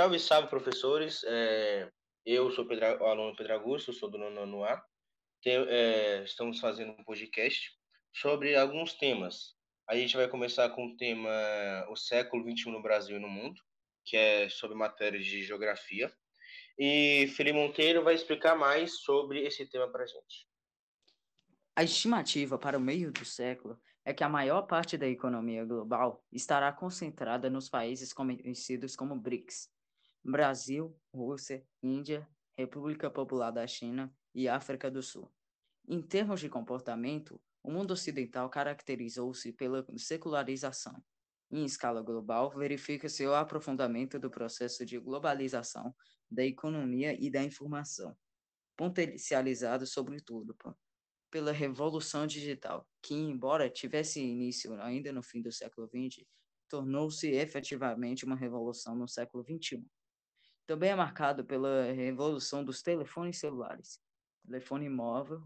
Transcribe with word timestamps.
Salve, 0.00 0.18
salve, 0.18 0.48
professores. 0.48 1.22
É, 1.26 1.86
eu 2.24 2.50
sou 2.52 2.64
Pedro, 2.64 3.02
o 3.02 3.04
aluno 3.04 3.36
Pedro 3.36 3.52
Augusto, 3.52 3.92
sou 3.92 4.10
do 4.10 4.16
nono 4.16 4.64
A. 4.64 4.82
É, 5.44 6.22
estamos 6.24 6.58
fazendo 6.58 6.92
um 6.92 7.04
podcast 7.04 7.70
sobre 8.10 8.56
alguns 8.56 8.94
temas. 8.94 9.54
A 9.86 9.94
gente 9.94 10.16
vai 10.16 10.26
começar 10.26 10.70
com 10.70 10.86
o 10.86 10.96
tema 10.96 11.30
O 11.90 11.96
século 11.96 12.50
XXI 12.50 12.70
no 12.70 12.80
Brasil 12.80 13.18
e 13.18 13.20
no 13.20 13.28
mundo, 13.28 13.60
que 14.06 14.16
é 14.16 14.48
sobre 14.48 14.74
matérias 14.74 15.22
de 15.26 15.44
geografia. 15.44 16.10
E 16.78 17.26
Felipe 17.36 17.58
Monteiro 17.58 18.02
vai 18.02 18.14
explicar 18.14 18.56
mais 18.56 19.02
sobre 19.02 19.46
esse 19.46 19.66
tema 19.66 19.86
para 19.92 20.04
a 20.04 20.06
gente. 20.06 20.48
A 21.76 21.84
estimativa 21.84 22.56
para 22.56 22.78
o 22.78 22.80
meio 22.80 23.12
do 23.12 23.26
século 23.26 23.78
é 24.02 24.14
que 24.14 24.24
a 24.24 24.30
maior 24.30 24.62
parte 24.62 24.96
da 24.96 25.06
economia 25.06 25.62
global 25.62 26.24
estará 26.32 26.72
concentrada 26.72 27.50
nos 27.50 27.68
países 27.68 28.14
conhecidos 28.14 28.96
como 28.96 29.14
BRICS, 29.14 29.68
Brasil, 30.24 30.94
Rússia, 31.14 31.66
Índia, 31.82 32.28
República 32.56 33.10
Popular 33.10 33.50
da 33.50 33.66
China 33.66 34.14
e 34.34 34.48
África 34.48 34.90
do 34.90 35.02
Sul. 35.02 35.32
Em 35.88 36.02
termos 36.02 36.40
de 36.40 36.48
comportamento, 36.48 37.40
o 37.62 37.70
mundo 37.70 37.92
ocidental 37.92 38.48
caracterizou-se 38.48 39.52
pela 39.52 39.84
secularização. 39.96 41.02
Em 41.50 41.64
escala 41.64 42.02
global, 42.02 42.50
verifica-se 42.50 43.26
o 43.26 43.34
aprofundamento 43.34 44.18
do 44.18 44.30
processo 44.30 44.84
de 44.86 44.98
globalização 44.98 45.94
da 46.30 46.44
economia 46.44 47.16
e 47.18 47.28
da 47.28 47.42
informação, 47.42 48.16
potencializado 48.76 49.86
sobretudo 49.86 50.56
pela 51.30 51.50
revolução 51.50 52.26
digital, 52.26 52.86
que, 53.02 53.14
embora 53.14 53.68
tivesse 53.68 54.20
início 54.20 54.80
ainda 54.80 55.12
no 55.12 55.22
fim 55.22 55.42
do 55.42 55.50
século 55.50 55.88
XX, 55.88 56.24
tornou-se 56.68 57.28
efetivamente 57.28 58.24
uma 58.24 58.36
revolução 58.36 58.94
no 58.94 59.08
século 59.08 59.44
XXI. 59.44 59.84
Também 60.70 60.90
é 60.90 60.94
marcado 60.94 61.44
pela 61.44 61.90
revolução 61.90 62.64
dos 62.64 62.80
telefones 62.80 63.38
celulares, 63.38 64.00
telefone 64.46 64.88
móvel, 64.88 65.42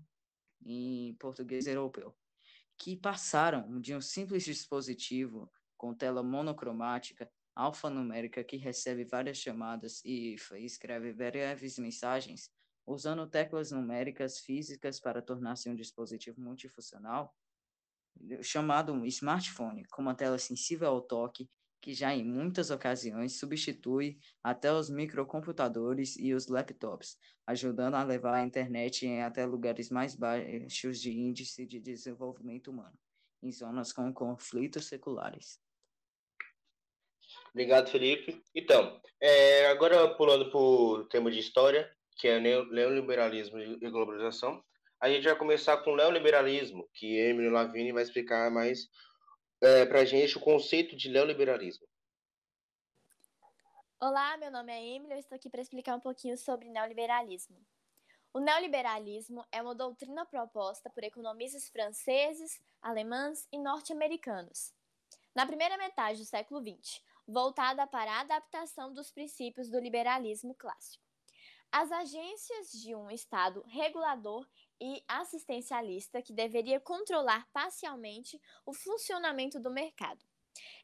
em 0.63 1.15
português 1.15 1.67
europeu, 1.67 2.15
que 2.77 2.95
passaram 2.95 3.81
de 3.81 3.95
um 3.95 4.03
simples 4.03 4.45
dispositivo 4.45 5.51
com 5.79 5.95
tela 5.95 6.23
monocromática 6.23 7.27
alfanumérica 7.57 8.45
que 8.45 8.59
recebe 8.59 9.03
várias 9.03 9.39
chamadas 9.39 10.05
e 10.05 10.37
escreve 10.59 11.15
breves 11.15 11.79
mensagens, 11.79 12.51
usando 12.87 13.27
teclas 13.27 13.71
numéricas 13.71 14.41
físicas 14.41 15.01
para 15.01 15.23
tornar-se 15.23 15.71
um 15.71 15.75
dispositivo 15.75 16.39
multifuncional, 16.39 17.35
chamado 18.43 19.07
smartphone, 19.07 19.87
com 19.87 20.03
uma 20.03 20.15
tela 20.15 20.37
sensível 20.37 20.89
ao 20.89 21.01
toque 21.01 21.49
que 21.85 21.93
já 21.93 22.15
em 22.15 22.25
muitas 22.25 22.71
ocasiões 22.71 23.39
substitui 23.39 24.19
até 24.43 24.73
os 24.73 24.89
microcomputadores 24.89 26.17
e 26.19 26.33
os 26.33 26.49
laptops, 26.49 27.19
ajudando 27.47 27.93
a 27.93 28.03
levar 28.03 28.37
a 28.37 28.43
internet 28.43 29.05
em 29.05 29.23
até 29.23 29.45
lugares 29.45 29.91
mais 29.91 30.17
baixos 30.17 30.99
de 30.99 31.13
índice 31.13 31.67
de 31.67 31.79
desenvolvimento 31.79 32.71
humano, 32.71 32.99
em 33.43 33.53
zonas 33.53 33.93
com 33.93 34.11
conflitos 34.15 34.87
seculares. 34.87 35.61
Obrigado, 37.51 37.91
Felipe. 37.91 38.43
Então, 38.55 38.99
é, 39.21 39.67
agora 39.67 40.09
pulando 40.17 40.51
para 40.51 40.59
o 40.59 41.05
tema 41.05 41.31
de 41.31 41.39
história, 41.39 41.95
que 42.17 42.29
é 42.29 42.41
neoliberalismo 42.41 43.59
e 43.59 43.91
globalização, 43.91 44.65
a 45.03 45.11
gente 45.11 45.25
vai 45.25 45.37
começar 45.37 45.77
com 45.85 45.93
o 45.93 45.97
neoliberalismo, 45.97 46.89
que 46.95 47.19
Emily 47.19 47.51
Lavini 47.51 47.93
vai 47.93 48.05
explicar 48.05 48.51
mais 48.51 48.89
é, 49.65 49.87
para 49.87 50.01
a 50.01 50.05
gente 50.05 50.37
o 50.37 50.41
conceito 50.41 50.95
de 50.95 51.09
neoliberalismo. 51.09 51.87
Olá, 53.99 54.37
meu 54.37 54.51
nome 54.51 54.71
é 54.71 54.97
Emily, 54.97 55.15
eu 55.15 55.19
estou 55.19 55.37
aqui 55.37 55.49
para 55.49 55.63
explicar 55.63 55.97
um 55.97 56.01
pouquinho 56.01 56.37
sobre 56.37 56.69
neoliberalismo. 56.69 57.57
O 58.35 58.41
neoliberalismo 58.41 59.43
é 59.51 59.63
uma 59.63 59.75
doutrina 59.75 60.27
proposta 60.27 60.91
por 60.91 61.03
economistas 61.03 61.69
franceses, 61.71 62.61
alemães 62.83 63.49
e 63.51 63.59
norte-americanos. 63.59 64.75
Na 65.35 65.47
primeira 65.47 65.79
metade 65.79 66.19
do 66.19 66.27
século 66.27 66.61
XX, 66.61 67.01
voltada 67.27 67.87
para 67.87 68.13
a 68.13 68.21
adaptação 68.21 68.93
dos 68.93 69.11
princípios 69.11 69.71
do 69.71 69.81
liberalismo 69.81 70.55
clássico. 70.55 71.03
As 71.73 71.91
agências 71.91 72.71
de 72.73 72.95
um 72.95 73.11
Estado 73.11 73.65
regulador 73.67 74.47
e 74.81 75.03
assistencialista 75.09 76.23
que 76.23 76.33
deveria 76.33 76.81
controlar 76.81 77.49
parcialmente 77.53 78.41
o 78.67 78.73
funcionamento 78.73 79.59
do 79.61 79.71
mercado. 79.71 80.25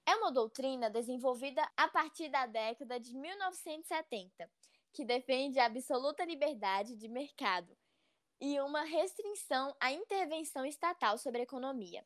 É 0.07 0.17
uma 0.17 0.33
doutrina 0.33 0.91
desenvolvida 0.91 1.63
a 1.77 1.89
partir 1.89 2.29
da 2.29 2.47
década 2.47 2.99
de 2.99 3.15
1970, 3.15 4.51
que 4.93 5.05
defende 5.05 5.59
a 5.59 5.67
absoluta 5.67 6.25
liberdade 6.25 6.97
de 6.97 7.09
mercado 7.09 7.77
e 8.41 8.59
uma 8.61 8.83
restrição 8.83 9.77
à 9.79 9.93
intervenção 9.93 10.65
estatal 10.65 11.19
sobre 11.19 11.41
a 11.41 11.45
economia, 11.45 12.05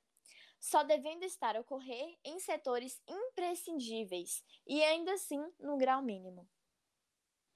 só 0.58 0.82
devendo 0.82 1.22
estar 1.22 1.56
ocorrer 1.56 2.18
em 2.24 2.38
setores 2.40 3.00
imprescindíveis 3.08 4.42
e 4.66 4.82
ainda 4.82 5.12
assim 5.12 5.40
no 5.60 5.76
grau 5.76 6.02
mínimo. 6.02 6.48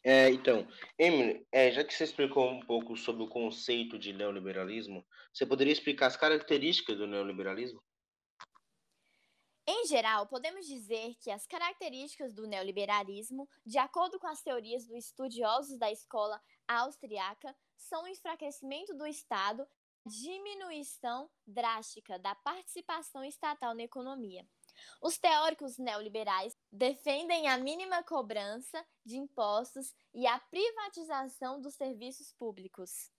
É, 0.04 0.30
então, 0.30 0.66
Emily, 0.98 1.46
é, 1.52 1.70
já 1.70 1.84
que 1.84 1.92
você 1.92 2.04
explicou 2.04 2.48
um 2.48 2.60
pouco 2.60 2.96
sobre 2.96 3.22
o 3.22 3.28
conceito 3.28 3.98
de 3.98 4.12
neoliberalismo, 4.12 5.04
você 5.32 5.44
poderia 5.44 5.72
explicar 5.72 6.06
as 6.06 6.16
características 6.16 6.96
do 6.96 7.06
neoliberalismo? 7.06 7.82
Em 9.70 9.86
geral, 9.86 10.26
podemos 10.26 10.66
dizer 10.66 11.14
que 11.20 11.30
as 11.30 11.46
características 11.46 12.32
do 12.32 12.46
neoliberalismo, 12.46 13.46
de 13.66 13.76
acordo 13.76 14.18
com 14.18 14.26
as 14.26 14.40
teorias 14.40 14.86
dos 14.86 15.04
estudiosos 15.04 15.78
da 15.78 15.90
escola 15.92 16.40
austriaca, 16.66 17.54
são 17.76 18.04
o 18.04 18.08
enfraquecimento 18.08 18.94
do 18.94 19.06
Estado, 19.06 19.66
diminuição 20.06 21.28
drástica 21.46 22.18
da 22.18 22.34
participação 22.34 23.22
estatal 23.22 23.74
na 23.74 23.82
economia. 23.82 24.46
Os 25.02 25.18
teóricos 25.18 25.78
neoliberais 25.78 26.56
defendem 26.72 27.48
a 27.48 27.56
mínima 27.56 28.02
cobrança 28.02 28.84
de 29.04 29.16
impostos 29.16 29.94
e 30.14 30.26
a 30.26 30.38
privatização 30.38 31.60
dos 31.60 31.74
serviços 31.74 32.32
públicos. 32.32 33.10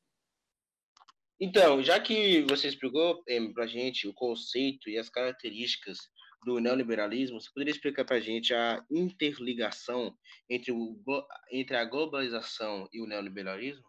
Então, 1.39 1.81
já 1.81 1.99
que 1.99 2.41
você 2.43 2.67
explicou 2.67 3.23
para 3.53 3.63
a 3.63 3.67
gente 3.67 4.07
o 4.07 4.13
conceito 4.13 4.89
e 4.89 4.97
as 4.97 5.09
características 5.09 5.97
do 6.43 6.59
neoliberalismo, 6.59 7.39
você 7.39 7.49
poderia 7.49 7.71
explicar 7.71 8.05
para 8.05 8.17
a 8.17 8.21
gente 8.21 8.53
a 8.53 8.85
interligação 8.91 10.17
entre, 10.49 10.71
o, 10.71 10.97
entre 11.51 11.77
a 11.77 11.85
globalização 11.85 12.89
e 12.91 13.01
o 13.01 13.07
neoliberalismo? 13.07 13.87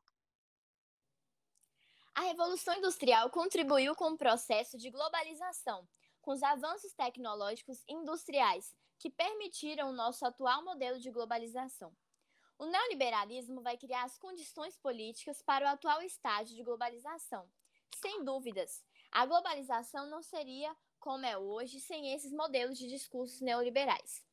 A 2.14 2.22
Revolução 2.22 2.76
Industrial 2.76 3.30
contribuiu 3.30 3.94
com 3.94 4.12
o 4.12 4.18
processo 4.18 4.76
de 4.76 4.90
globalização, 4.90 5.88
com 6.30 6.34
os 6.34 6.44
avanços 6.44 6.92
tecnológicos 6.92 7.82
industriais 7.88 8.72
que 9.00 9.10
permitiram 9.10 9.90
o 9.90 9.92
nosso 9.92 10.24
atual 10.24 10.64
modelo 10.64 11.00
de 11.00 11.10
globalização. 11.10 11.92
O 12.56 12.66
neoliberalismo 12.66 13.60
vai 13.62 13.76
criar 13.76 14.04
as 14.04 14.16
condições 14.16 14.76
políticas 14.76 15.42
para 15.42 15.64
o 15.64 15.68
atual 15.68 16.00
estágio 16.02 16.54
de 16.54 16.62
globalização. 16.62 17.50
Sem 17.96 18.22
dúvidas, 18.22 18.84
a 19.10 19.26
globalização 19.26 20.08
não 20.08 20.22
seria 20.22 20.72
como 21.00 21.26
é 21.26 21.36
hoje 21.36 21.80
sem 21.80 22.14
esses 22.14 22.30
modelos 22.30 22.78
de 22.78 22.86
discursos 22.86 23.40
neoliberais. 23.40 24.24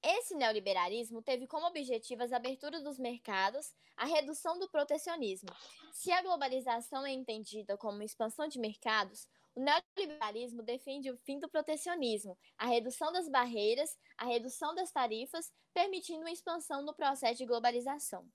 Esse 0.00 0.36
neoliberalismo 0.36 1.22
teve 1.22 1.48
como 1.48 1.66
objetivo 1.66 2.22
as 2.22 2.32
aberturas 2.32 2.84
dos 2.84 3.00
mercados, 3.00 3.74
a 3.96 4.04
redução 4.04 4.60
do 4.60 4.70
protecionismo. 4.70 5.50
Se 5.92 6.12
a 6.12 6.22
globalização 6.22 7.04
é 7.04 7.10
entendida 7.10 7.76
como 7.76 8.04
expansão 8.04 8.46
de 8.46 8.60
mercados, 8.60 9.26
o 9.56 9.60
neoliberalismo 9.60 10.62
defende 10.62 11.10
o 11.10 11.16
fim 11.16 11.40
do 11.40 11.48
protecionismo, 11.48 12.38
a 12.58 12.66
redução 12.66 13.10
das 13.10 13.26
barreiras, 13.28 13.98
a 14.18 14.26
redução 14.26 14.74
das 14.74 14.92
tarifas, 14.92 15.50
permitindo 15.72 16.20
uma 16.20 16.30
expansão 16.30 16.82
no 16.82 16.94
processo 16.94 17.38
de 17.38 17.46
globalização. 17.46 18.28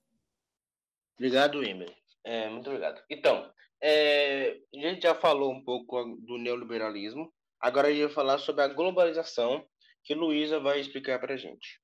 Obrigado, 1.14 1.62
Emily. 1.62 1.96
É, 2.24 2.48
muito 2.48 2.68
obrigado. 2.68 3.02
Então, 3.08 3.52
é, 3.80 4.60
a 4.74 4.78
gente 4.78 5.02
já 5.02 5.14
falou 5.14 5.52
um 5.52 5.62
pouco 5.62 6.04
do 6.16 6.38
neoliberalismo, 6.38 7.32
agora 7.60 7.88
a 7.88 7.92
gente 7.92 8.06
vai 8.06 8.14
falar 8.14 8.38
sobre 8.38 8.62
a 8.64 8.68
globalização, 8.68 9.64
que 10.02 10.14
Luísa 10.14 10.58
vai 10.58 10.80
explicar 10.80 11.20
para 11.20 11.34
a 11.34 11.36
gente. 11.36 11.80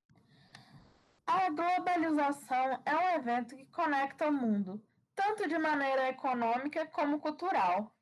A 1.24 1.50
globalização 1.50 2.82
é 2.84 2.96
um 2.96 3.08
evento 3.20 3.54
que 3.54 3.66
conecta 3.66 4.26
o 4.26 4.32
mundo, 4.32 4.82
tanto 5.14 5.46
de 5.46 5.58
maneira 5.58 6.08
econômica 6.08 6.86
como 6.86 7.20
cultural. 7.20 7.94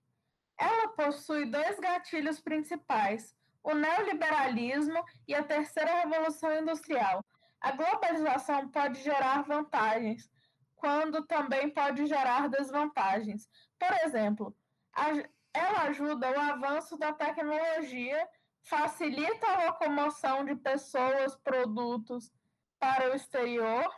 Ela 0.59 0.89
possui 0.89 1.47
dois 1.47 1.79
gatilhos 1.79 2.41
principais: 2.41 3.35
o 3.63 3.75
neoliberalismo 3.75 5.05
e 5.27 5.35
a 5.35 5.43
terceira 5.43 6.03
revolução 6.03 6.53
industrial. 6.59 7.25
A 7.61 7.73
globalização 7.73 8.69
pode 8.69 9.03
gerar 9.03 9.43
vantagens, 9.43 10.31
quando 10.77 11.27
também 11.27 11.71
pode 11.71 12.07
gerar 12.07 12.49
desvantagens. 12.49 13.49
Por 13.79 13.93
exemplo, 14.05 14.57
ela 15.53 15.83
ajuda 15.83 16.31
o 16.31 16.41
avanço 16.41 16.97
da 16.97 17.13
tecnologia, 17.13 18.29
facilita 18.63 19.47
a 19.47 19.67
locomoção 19.67 20.45
de 20.45 20.55
pessoas, 20.55 21.35
produtos 21.37 22.31
para 22.79 23.11
o 23.11 23.15
exterior, 23.15 23.91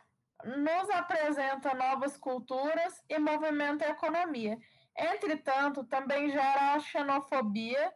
nos 0.45 0.89
apresenta 0.91 1.75
novas 1.75 2.17
culturas 2.17 3.03
e 3.09 3.19
movimenta 3.19 3.85
a 3.85 3.91
economia. 3.91 4.57
Entretanto, 4.99 5.85
também 5.85 6.29
gera 6.29 6.81
xenofobia, 6.81 7.95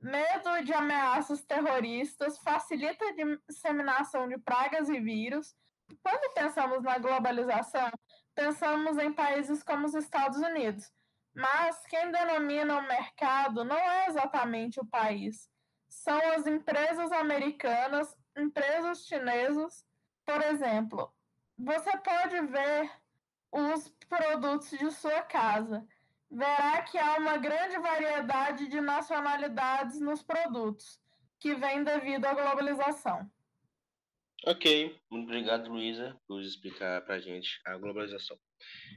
medo 0.00 0.64
de 0.64 0.72
ameaças 0.72 1.44
terroristas, 1.44 2.38
facilita 2.38 3.04
a 3.04 3.12
disseminação 3.46 4.26
de 4.26 4.38
pragas 4.38 4.88
e 4.88 4.98
vírus. 4.98 5.54
Quando 6.02 6.32
pensamos 6.32 6.82
na 6.82 6.98
globalização, 6.98 7.90
pensamos 8.34 8.96
em 8.96 9.12
países 9.12 9.62
como 9.62 9.86
os 9.86 9.94
Estados 9.94 10.38
Unidos, 10.38 10.90
mas 11.34 11.84
quem 11.86 12.10
denomina 12.10 12.78
o 12.78 12.86
mercado 12.86 13.64
não 13.64 13.76
é 13.76 14.06
exatamente 14.06 14.80
o 14.80 14.86
país. 14.86 15.50
São 15.88 16.18
as 16.32 16.46
empresas 16.46 17.12
americanas, 17.12 18.16
empresas 18.36 19.04
chinesas. 19.06 19.84
Por 20.24 20.40
exemplo, 20.42 21.12
você 21.58 21.90
pode 21.98 22.40
ver 22.46 22.90
os 23.50 23.88
produtos 24.08 24.70
de 24.70 24.90
sua 24.92 25.22
casa. 25.22 25.86
Verá 26.30 26.82
que 26.82 26.98
há 26.98 27.16
uma 27.16 27.38
grande 27.38 27.78
variedade 27.78 28.68
de 28.68 28.80
nacionalidades 28.80 30.00
nos 30.00 30.22
produtos, 30.22 31.00
que 31.40 31.54
vem 31.54 31.82
devido 31.82 32.26
à 32.26 32.34
globalização. 32.34 33.30
Ok, 34.46 34.96
muito 35.10 35.24
obrigado, 35.24 35.68
Luísa, 35.68 36.16
por 36.26 36.40
explicar 36.40 37.04
para 37.04 37.16
a 37.16 37.20
gente 37.20 37.60
a 37.64 37.76
globalização. 37.76 38.38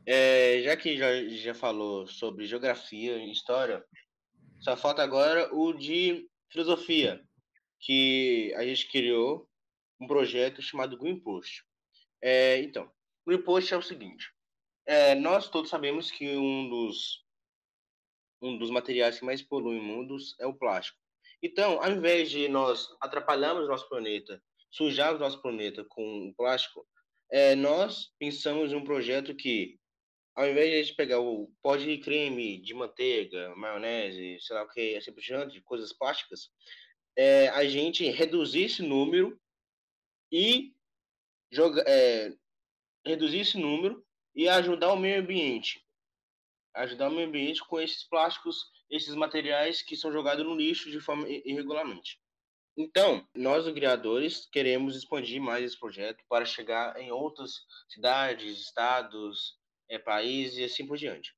É, 0.06 0.62
já 0.62 0.78
que 0.78 0.98
já, 0.98 1.24
já 1.30 1.54
falou 1.54 2.06
sobre 2.06 2.46
geografia 2.46 3.18
e 3.18 3.32
história, 3.32 3.84
só 4.60 4.78
falta 4.78 5.02
agora 5.02 5.54
o 5.54 5.74
de 5.74 6.30
filosofia, 6.52 7.24
que 7.80 8.54
a 8.56 8.64
gente 8.64 8.88
criou 8.90 9.50
um 10.00 10.06
projeto 10.06 10.62
chamado 10.62 10.98
Green 10.98 11.20
Post. 11.20 11.64
É, 12.22 12.60
então, 12.60 12.92
Green 13.26 13.42
Post 13.42 13.74
é 13.74 13.78
o 13.78 13.82
seguinte: 13.82 14.32
é, 14.86 15.16
nós 15.16 15.50
todos 15.50 15.70
sabemos 15.70 16.12
que 16.12 16.36
um 16.38 16.70
dos, 16.70 17.21
um 18.42 18.58
dos 18.58 18.70
materiais 18.70 19.20
que 19.20 19.26
mais 19.26 19.42
poluem 19.42 19.80
o 19.80 19.84
mundo 19.84 20.18
é 20.40 20.48
o 20.48 20.54
plástico. 20.54 20.98
Então, 21.44 21.82
ao 21.82 21.92
invés 21.92 22.30
de 22.30 22.48
nós 22.48 22.88
atrapalharmos 23.00 23.68
nosso 23.68 23.88
planeta, 23.90 24.42
sujarmos 24.70 25.20
nosso 25.20 25.42
planeta 25.42 25.84
com 25.86 26.30
o 26.30 26.34
plástico, 26.36 26.86
é, 27.32 27.56
nós 27.56 28.12
pensamos 28.20 28.72
em 28.72 28.76
um 28.76 28.84
projeto 28.84 29.36
que, 29.36 29.80
ao 30.36 30.48
invés 30.48 30.88
de 30.88 30.94
pegar 30.94 31.20
o 31.20 31.52
pó 31.62 31.76
de 31.76 31.98
creme, 31.98 32.62
de 32.62 32.74
manteiga, 32.74 33.56
maionese, 33.56 34.38
sei 34.42 34.56
lá 34.56 34.64
o 34.64 34.70
que, 34.70 34.96
assim 34.96 35.14
por 35.14 35.22
diante, 35.22 35.62
coisas 35.62 35.94
plásticas, 35.94 36.50
é, 37.18 37.50
a 37.50 37.66
gente 37.66 38.10
reduzir 38.10 38.64
esse 38.64 38.82
número 38.82 39.40
e 40.32 40.74
joga, 41.52 41.84
é, 41.88 42.34
reduzir 43.06 43.40
esse 43.40 43.58
número 43.58 44.06
e 44.36 44.48
ajudar 44.48 44.94
o 44.94 44.98
meio 44.98 45.22
ambiente. 45.22 45.86
Ajudar 46.74 47.10
o 47.10 47.12
meio 47.12 47.28
ambiente 47.28 47.64
com 47.66 47.80
esses 47.80 48.04
plásticos, 48.04 48.72
esses 48.90 49.14
materiais 49.16 49.82
que 49.82 49.96
são 49.96 50.12
jogados 50.12 50.46
no 50.46 50.56
lixo 50.56 50.90
de 50.90 51.00
forma 51.00 51.28
irregularmente. 51.28 52.20
Então, 52.78 53.28
nós, 53.36 53.68
os 53.68 53.74
criadores, 53.74 54.48
queremos 54.52 54.96
expandir 54.96 55.42
mais 55.42 55.66
esse 55.66 55.80
projeto 55.80 56.24
para 56.30 56.46
chegar 56.46 56.98
em 57.00 57.12
outras 57.12 57.66
cidades, 57.90 58.60
estados, 58.60 59.58
é, 59.90 60.00
países 60.00 60.58
e 60.58 60.64
assim 60.64 60.88
por 60.88 60.98
diante. 60.98 61.36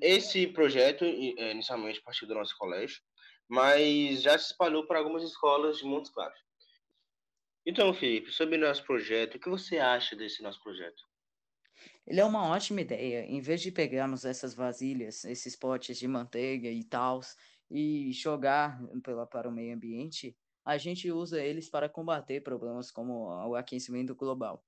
Esse 0.00 0.46
projeto, 0.46 1.04
é, 1.04 1.52
inicialmente, 1.52 2.00
partiu 2.02 2.26
do 2.26 2.34
nosso 2.34 2.56
colégio, 2.56 3.00
mas 3.48 4.22
já 4.22 4.38
se 4.38 4.52
espalhou 4.52 4.86
para 4.86 4.98
algumas 4.98 5.22
escolas 5.22 5.78
de 5.78 5.84
Montes 5.84 6.10
Claros. 6.10 6.38
Então, 7.66 7.92
Felipe, 7.92 8.32
sobre 8.32 8.56
o 8.56 8.60
nosso 8.60 8.84
projeto, 8.84 9.34
o 9.34 9.38
que 9.38 9.48
você 9.48 9.78
acha 9.78 10.16
desse 10.16 10.42
nosso 10.42 10.62
projeto? 10.62 11.09
Ele 12.06 12.20
é 12.20 12.24
uma 12.24 12.48
ótima 12.48 12.80
ideia. 12.80 13.24
Em 13.24 13.40
vez 13.40 13.60
de 13.60 13.70
pegarmos 13.70 14.24
essas 14.24 14.54
vasilhas, 14.54 15.24
esses 15.24 15.54
potes 15.54 15.98
de 15.98 16.08
manteiga 16.08 16.68
e 16.68 16.82
tal, 16.82 17.20
e 17.70 18.12
jogar 18.12 18.80
pela, 19.02 19.26
para 19.26 19.48
o 19.48 19.52
meio 19.52 19.74
ambiente, 19.74 20.36
a 20.64 20.76
gente 20.76 21.10
usa 21.10 21.42
eles 21.42 21.68
para 21.68 21.88
combater 21.88 22.42
problemas 22.42 22.90
como 22.90 23.28
o 23.48 23.54
aquecimento 23.54 24.14
global. 24.14 24.64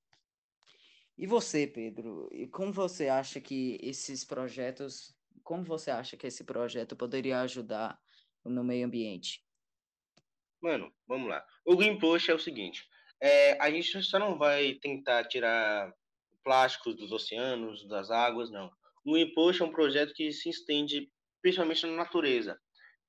E 1.19 1.26
você, 1.26 1.67
Pedro, 1.67 2.29
como 2.50 2.73
você 2.73 3.08
acha 3.08 3.40
que 3.40 3.78
esses 3.82 4.25
projetos, 4.25 5.14
como 5.43 5.62
você 5.62 5.90
acha 5.90 6.17
que 6.17 6.26
esse 6.26 6.44
projeto 6.44 6.96
poderia 6.96 7.40
ajudar 7.40 8.00
no 8.44 8.64
meio 8.64 8.87
ambiente? 8.87 9.44
Mano, 10.61 10.93
vamos 11.06 11.28
lá. 11.28 11.44
O 11.64 11.76
Green 11.76 11.99
é 12.28 12.35
o 12.35 12.38
seguinte: 12.38 12.88
é, 13.20 13.61
a 13.61 13.70
gente 13.70 14.02
só 14.02 14.19
não 14.19 14.38
vai 14.38 14.75
tentar 14.75 15.25
tirar 15.25 15.93
plásticos 16.43 16.97
dos 16.97 17.12
oceanos, 17.12 17.87
das 17.89 18.11
águas, 18.11 18.50
não. 18.50 18.71
O 19.05 19.35
Post 19.35 19.62
é 19.62 19.65
um 19.65 19.73
projeto 19.73 20.15
que 20.15 20.33
se 20.33 20.49
estende 20.49 21.11
principalmente 21.41 21.87
na 21.87 21.93
natureza. 21.93 22.59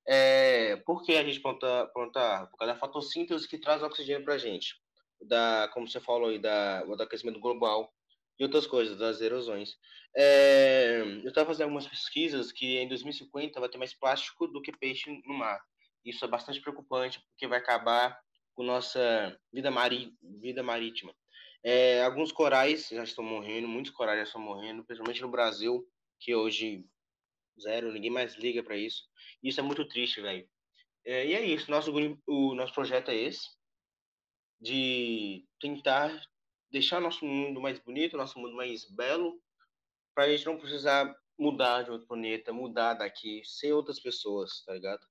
É, 0.08 0.76
por 0.86 1.04
que 1.04 1.16
a 1.16 1.24
gente 1.24 1.40
planta, 1.40 1.88
planta 1.94 2.48
Por 2.48 2.58
causa 2.58 2.74
da 2.74 2.80
fotossíntese 2.80 3.48
que 3.48 3.58
traz 3.58 3.82
oxigênio 3.82 4.26
para 4.26 4.34
a 4.34 4.38
gente. 4.38 4.76
Da, 5.22 5.70
como 5.74 5.88
você 5.88 6.00
falou 6.00 6.30
aí, 6.30 6.40
da, 6.40 6.84
do 6.84 7.02
aquecimento 7.02 7.40
global 7.40 7.94
e 8.38 8.44
outras 8.44 8.68
coisas, 8.68 8.98
das 8.98 9.22
erosões. 9.22 9.78
É, 10.16 11.02
eu 11.24 11.30
estava 11.30 11.48
fazendo 11.48 11.64
algumas 11.64 11.88
pesquisas 11.88 12.52
que 12.52 12.78
em 12.78 12.88
2050 12.88 13.60
vai 13.60 13.70
ter 13.70 13.78
mais 13.78 13.94
plástico 13.94 14.48
do 14.48 14.62
que 14.62 14.76
peixe 14.78 15.10
no 15.26 15.34
mar. 15.34 15.62
Isso 16.04 16.26
é 16.26 16.28
bastante 16.28 16.60
preocupante, 16.60 17.22
porque 17.30 17.48
vai 17.48 17.60
acabar 17.60 18.20
com 18.54 18.64
nossa 18.64 19.40
vida, 19.52 19.72
mari, 19.72 20.14
vida 20.22 20.62
marítima. 20.62 21.14
É, 21.64 22.04
alguns 22.04 22.32
corais 22.32 22.90
já 22.90 23.04
estão 23.04 23.24
morrendo, 23.24 23.68
muitos 23.68 23.92
corais 23.92 24.20
já 24.20 24.24
estão 24.24 24.42
morrendo, 24.42 24.84
principalmente 24.84 25.22
no 25.22 25.30
Brasil, 25.30 25.88
que 26.20 26.36
hoje 26.36 26.86
zero, 27.62 27.92
ninguém 27.92 28.12
mais 28.12 28.36
liga 28.36 28.62
para 28.62 28.76
isso. 28.76 29.04
Isso 29.42 29.60
é 29.60 29.64
muito 29.64 29.88
triste, 29.88 30.22
velho. 30.22 30.48
É, 31.06 31.26
e 31.26 31.34
é 31.34 31.42
isso, 31.46 31.70
nosso, 31.70 31.92
o 32.28 32.56
nosso 32.56 32.74
projeto 32.74 33.10
é 33.10 33.16
esse, 33.16 33.50
de 34.60 35.46
tentar 35.60 36.22
deixar 36.72 37.02
nosso 37.02 37.26
mundo 37.26 37.62
mais 37.62 37.78
bonito, 37.80 38.18
nosso 38.18 38.40
mundo 38.40 38.56
mais 38.56 38.90
belo, 38.90 39.42
para 40.16 40.26
a 40.26 40.30
gente 40.30 40.46
não 40.46 40.58
precisar 40.58 41.14
mudar 41.38 41.84
de 41.84 41.92
outro 41.92 42.08
planeta, 42.08 42.54
mudar 42.54 42.94
daqui, 42.94 43.42
ser 43.44 43.74
outras 43.74 44.00
pessoas, 44.00 44.64
tá 44.66 44.74
ligado? 44.74 45.06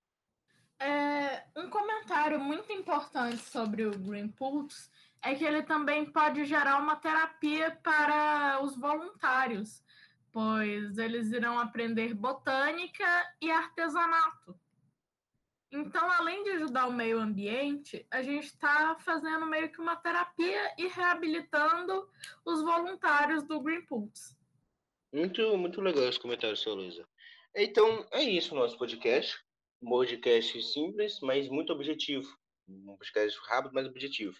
É, 0.80 1.44
um 1.56 1.68
comentário 1.68 2.40
muito 2.40 2.72
importante 2.72 3.38
sobre 3.38 3.84
o 3.84 3.90
Green 3.90 4.28
Pulse 4.28 4.90
é 5.22 5.34
que 5.34 5.44
ele 5.44 5.62
também 5.62 6.04
pode 6.10 6.44
gerar 6.44 6.78
uma 6.78 6.96
terapia 6.96 7.70
para 7.82 8.60
os 8.62 8.76
voluntários, 8.76 9.82
pois 10.32 10.98
eles 10.98 11.32
irão 11.32 11.58
aprender 11.58 12.14
botânica 12.14 13.06
e 13.40 13.50
artesanato. 13.50 14.58
Então, 15.70 16.10
além 16.10 16.42
de 16.44 16.50
ajudar 16.50 16.86
o 16.86 16.92
meio 16.92 17.18
ambiente, 17.18 18.06
a 18.10 18.22
gente 18.22 18.44
está 18.44 18.94
fazendo 18.96 19.46
meio 19.46 19.70
que 19.72 19.80
uma 19.80 19.96
terapia 19.96 20.74
e 20.76 20.86
reabilitando 20.88 22.06
os 22.44 22.60
voluntários 22.62 23.44
do 23.44 23.60
Green 23.60 23.86
Pulse. 23.86 24.36
Muito, 25.12 25.56
muito 25.56 25.80
legal 25.80 26.04
esse 26.04 26.20
comentário, 26.20 26.56
seu 26.56 26.74
Luísa. 26.74 27.08
Então, 27.54 28.06
é 28.12 28.22
isso 28.22 28.54
o 28.54 28.58
nosso 28.58 28.76
podcast 28.76 29.42
um 29.82 29.88
podcast 29.88 30.62
simples, 30.62 31.18
mas 31.20 31.48
muito 31.48 31.72
objetivo. 31.72 32.32
Um 32.68 32.96
podcast 32.96 33.38
rápido, 33.48 33.72
mas 33.74 33.86
objetivo. 33.86 34.38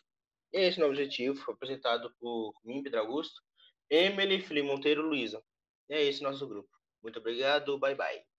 Esse 0.52 0.80
é 0.80 0.85
o 0.85 0.88
objetivo, 0.88 1.37
foi 1.37 1.54
apresentado 1.54 2.14
por 2.21 2.54
mim, 2.64 2.82
Pedro 2.82 3.00
Augusto, 3.00 3.40
Emily, 3.88 4.40
Felipe 4.40 4.66
Monteiro 4.66 5.02
Luísa. 5.02 5.42
E 5.88 5.94
é 5.94 6.02
esse 6.02 6.23
nosso 6.23 6.47
grupo. 6.47 6.71
Muito 7.02 7.18
obrigado, 7.18 7.78
bye 7.78 7.94
bye. 7.94 8.31